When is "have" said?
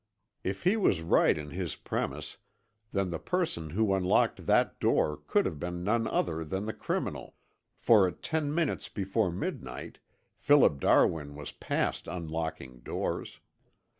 5.45-5.59